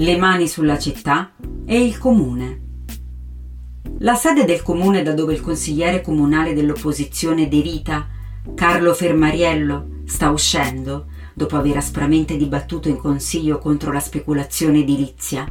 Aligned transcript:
le 0.00 0.16
mani 0.16 0.48
sulla 0.48 0.78
città 0.78 1.32
e 1.66 1.84
il 1.84 1.98
comune. 1.98 2.60
La 3.98 4.14
sede 4.14 4.46
del 4.46 4.62
comune 4.62 5.02
da 5.02 5.12
dove 5.12 5.34
il 5.34 5.42
consigliere 5.42 6.00
comunale 6.00 6.54
dell'opposizione 6.54 7.48
De 7.48 7.60
Vita, 7.60 8.08
Carlo 8.54 8.94
Fermariello, 8.94 10.00
sta 10.06 10.30
uscendo, 10.30 11.08
dopo 11.34 11.56
aver 11.56 11.76
aspramente 11.76 12.38
dibattuto 12.38 12.88
in 12.88 12.96
consiglio 12.96 13.58
contro 13.58 13.92
la 13.92 14.00
speculazione 14.00 14.78
edilizia, 14.78 15.46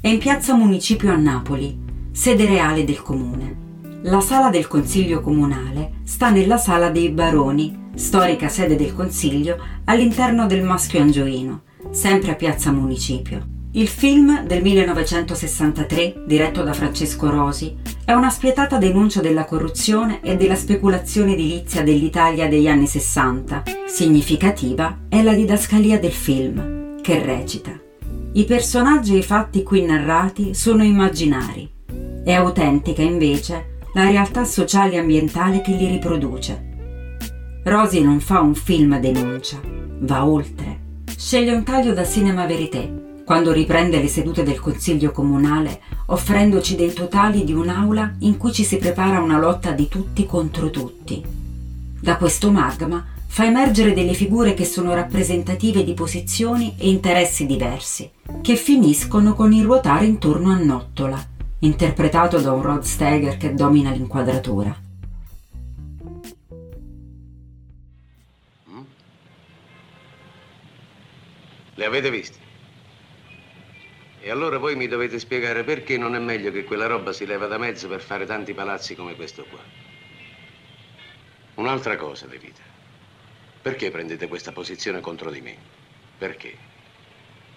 è 0.00 0.08
in 0.08 0.18
piazza 0.18 0.54
Municipio 0.54 1.12
a 1.12 1.16
Napoli, 1.16 1.78
sede 2.10 2.46
reale 2.46 2.84
del 2.84 3.02
comune. 3.02 3.56
La 4.04 4.22
sala 4.22 4.48
del 4.48 4.66
consiglio 4.66 5.20
comunale 5.20 5.96
sta 6.04 6.30
nella 6.30 6.56
sala 6.56 6.88
dei 6.88 7.10
baroni, 7.10 7.90
storica 7.96 8.48
sede 8.48 8.76
del 8.76 8.94
consiglio 8.94 9.58
all'interno 9.84 10.46
del 10.46 10.62
Maschio 10.62 11.02
Angioino, 11.02 11.64
sempre 11.90 12.30
a 12.30 12.34
piazza 12.34 12.72
Municipio. 12.72 13.58
Il 13.72 13.86
film 13.86 14.44
del 14.46 14.62
1963, 14.62 16.24
diretto 16.26 16.64
da 16.64 16.72
Francesco 16.72 17.30
Rosi, 17.30 17.76
è 18.04 18.10
una 18.12 18.28
spietata 18.28 18.78
denuncia 18.78 19.20
della 19.20 19.44
corruzione 19.44 20.20
e 20.22 20.36
della 20.36 20.56
speculazione 20.56 21.34
edilizia 21.34 21.84
dell'Italia 21.84 22.48
degli 22.48 22.66
anni 22.66 22.88
60. 22.88 23.62
Significativa 23.86 25.02
è 25.08 25.22
la 25.22 25.34
didascalia 25.34 26.00
del 26.00 26.10
film, 26.10 27.00
che 27.00 27.24
recita 27.24 27.70
I 28.32 28.44
personaggi 28.44 29.14
e 29.14 29.18
i 29.18 29.22
fatti 29.22 29.62
qui 29.62 29.84
narrati 29.84 30.52
sono 30.52 30.82
immaginari. 30.82 31.70
È 32.24 32.32
autentica 32.32 33.02
invece 33.02 33.78
la 33.94 34.10
realtà 34.10 34.44
sociale 34.44 34.94
e 34.94 34.98
ambientale 34.98 35.60
che 35.60 35.70
li 35.70 35.86
riproduce. 35.86 37.60
Rosi 37.62 38.02
non 38.02 38.18
fa 38.18 38.40
un 38.40 38.56
film 38.56 38.98
denuncia, 38.98 39.60
va 40.00 40.26
oltre. 40.26 40.80
Sceglie 41.16 41.52
un 41.52 41.62
taglio 41.62 41.92
da 41.92 42.04
Cinema 42.04 42.46
Verité 42.46 43.08
quando 43.30 43.52
riprende 43.52 44.00
le 44.00 44.08
sedute 44.08 44.42
del 44.42 44.58
Consiglio 44.58 45.12
Comunale, 45.12 45.82
offrendoci 46.06 46.74
dei 46.74 46.92
totali 46.92 47.44
di 47.44 47.52
un'aula 47.52 48.16
in 48.22 48.36
cui 48.36 48.52
ci 48.52 48.64
si 48.64 48.76
prepara 48.76 49.20
una 49.20 49.38
lotta 49.38 49.70
di 49.70 49.86
tutti 49.86 50.26
contro 50.26 50.68
tutti. 50.70 51.22
Da 52.00 52.16
questo 52.16 52.50
magma 52.50 53.06
fa 53.28 53.44
emergere 53.44 53.92
delle 53.92 54.14
figure 54.14 54.52
che 54.52 54.64
sono 54.64 54.94
rappresentative 54.94 55.84
di 55.84 55.94
posizioni 55.94 56.74
e 56.76 56.88
interessi 56.88 57.46
diversi, 57.46 58.10
che 58.42 58.56
finiscono 58.56 59.34
con 59.34 59.52
il 59.52 59.62
ruotare 59.62 60.06
intorno 60.06 60.50
a 60.50 60.58
Nottola, 60.58 61.24
interpretato 61.60 62.40
da 62.40 62.50
un 62.50 62.62
Rod 62.62 62.82
Steiger 62.82 63.36
che 63.36 63.54
domina 63.54 63.92
l'inquadratura. 63.92 64.76
Le 71.76 71.84
avete 71.84 72.10
viste? 72.10 72.48
E 74.22 74.30
allora 74.30 74.58
voi 74.58 74.76
mi 74.76 74.86
dovete 74.86 75.18
spiegare 75.18 75.64
perché 75.64 75.96
non 75.96 76.14
è 76.14 76.18
meglio 76.18 76.50
che 76.50 76.64
quella 76.64 76.86
roba 76.86 77.12
si 77.12 77.24
leva 77.24 77.46
da 77.46 77.56
mezzo 77.56 77.88
per 77.88 78.00
fare 78.00 78.26
tanti 78.26 78.52
palazzi 78.52 78.94
come 78.94 79.16
questo 79.16 79.46
qua. 79.48 79.60
Un'altra 81.54 81.96
cosa, 81.96 82.26
De 82.26 82.36
Vita. 82.36 82.60
Perché 83.62 83.90
prendete 83.90 84.28
questa 84.28 84.52
posizione 84.52 85.00
contro 85.00 85.30
di 85.30 85.40
me? 85.40 85.56
Perché? 86.18 86.54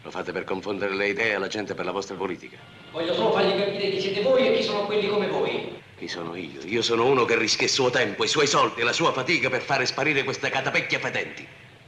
Lo 0.03 0.11
fate 0.11 0.31
per 0.31 0.45
confondere 0.45 0.94
le 0.94 1.09
idee 1.09 1.36
alla 1.36 1.47
gente 1.47 1.73
per 1.73 1.83
la 1.83 1.92
vostra 1.92 2.16
politica? 2.16 2.58
Voglio 2.92 3.14
solo 3.14 3.31
fargli 3.31 3.58
capire 3.58 3.89
chi 3.92 4.00
siete 4.00 4.22
voi 4.22 4.48
e 4.48 4.55
chi 4.55 4.64
sono 4.64 4.86
quelli 4.86 5.08
come 5.08 5.27
voi. 5.27 5.81
Chi 5.98 6.08
sono 6.08 6.36
io? 6.36 6.61
Io 6.66 6.81
sono 6.81 7.05
uno 7.05 7.25
che 7.25 7.38
rischia 7.38 7.66
il 7.66 7.72
suo 7.72 7.89
tempo, 7.89 8.23
i 8.23 8.27
suoi 8.27 8.48
soldi 8.48 8.81
e 8.81 8.83
la 8.83 8.94
sua 8.94 9.11
fatica 9.11 9.50
per 9.50 9.61
fare 9.61 9.86
sparire 9.86 10.23
queste 10.23 10.50
catapecchie 10.50 11.00
fedenti. 11.00 11.48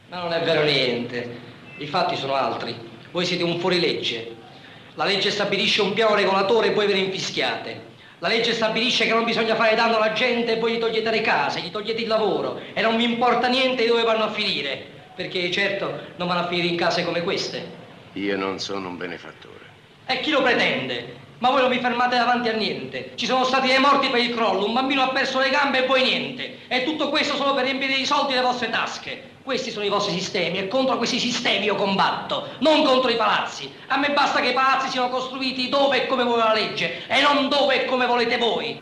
Ma 0.10 0.22
non 0.22 0.34
è 0.34 0.44
vero 0.44 0.64
niente. 0.64 1.40
I 1.78 1.88
fatti 1.88 2.16
sono 2.16 2.34
altri. 2.34 2.76
Voi 3.12 3.26
siete 3.26 3.44
un 3.44 3.60
fuorilegge. 3.60 4.35
La 4.96 5.04
legge 5.04 5.30
stabilisce 5.30 5.82
un 5.82 5.94
piano 5.94 6.16
regolatore 6.16 6.68
e 6.68 6.74
voi 6.74 6.88
ve 6.88 6.94
ne 6.94 7.00
infischiate. 7.00 7.94
La 8.20 8.30
legge 8.30 8.54
stabilisce 8.54 9.06
che 9.06 9.14
non 9.14 9.26
bisogna 9.26 9.56
fare 9.56 9.76
danno 9.76 9.98
alla 9.98 10.14
gente 10.14 10.54
e 10.54 10.60
voi 10.60 10.74
gli 10.74 10.80
togliete 10.80 11.12
le 11.12 11.22
case, 11.22 11.60
gli 11.60 11.70
togliete 11.70 12.02
il 12.02 12.08
lavoro 12.08 12.62
e 12.74 12.82
non 12.82 12.96
vi 12.96 13.04
importa 13.04 13.48
niente 13.48 13.84
di 13.84 13.90
dove 13.90 14.04
vanno 14.04 14.24
a 14.24 14.32
finire. 14.32 14.94
Perché 15.14 15.52
certo 15.52 16.00
non 16.16 16.28
vanno 16.28 16.42
a 16.42 16.48
finire 16.48 16.68
in 16.68 16.78
case 16.78 17.04
come 17.04 17.24
queste. 17.24 17.84
Io 18.14 18.38
non 18.38 18.58
sono 18.60 18.88
un 18.88 18.98
benefattore. 18.98 19.66
E 20.06 20.22
chi 20.22 20.32
lo 20.32 20.42
pretende? 20.42 21.24
Ma 21.40 21.50
voi 21.50 21.62
non 21.62 21.70
vi 21.70 21.80
fermate 21.80 22.18
davanti 22.18 22.50
a 22.50 22.54
niente. 22.54 23.12
Ci 23.16 23.26
sono 23.26 23.44
stati 23.44 23.68
dei 23.68 23.80
morti 23.80 24.08
per 24.08 24.22
il 24.22 24.34
crollo, 24.34 24.66
un 24.66 24.74
bambino 24.74 25.02
ha 25.02 25.10
perso 25.10 25.40
le 25.40 25.50
gambe 25.50 25.84
e 25.84 25.88
voi 25.88 26.04
niente. 26.04 26.60
E 26.68 26.84
tutto 26.84 27.10
questo 27.10 27.36
solo 27.36 27.54
per 27.54 27.66
riempire 27.66 27.94
di 27.94 28.06
soldi 28.06 28.34
le 28.34 28.42
vostre 28.42 28.70
tasche. 28.70 29.34
Questi 29.44 29.70
sono 29.70 29.86
i 29.86 29.90
vostri 29.90 30.14
sistemi 30.14 30.58
e 30.58 30.68
contro 30.68 30.98
questi 30.98 31.20
sistemi 31.20 31.66
io 31.66 31.76
combatto, 31.76 32.48
non 32.60 32.84
contro 32.84 33.12
i 33.12 33.16
palazzi. 33.16 33.72
A 33.88 33.98
me 33.98 34.12
basta 34.12 34.40
che 34.40 34.50
i 34.50 34.54
palazzi 34.54 34.90
siano 34.90 35.10
costruiti 35.10 35.70
dove 35.70 36.04
e 36.04 36.08
come 36.08 36.24
vuole 36.24 36.42
la 36.42 36.54
legge 36.54 37.06
e 37.08 37.22
non 37.22 37.48
dove 37.48 37.84
e 37.84 37.86
come 37.86 38.08
volete 38.08 38.38
voi. 38.38 38.82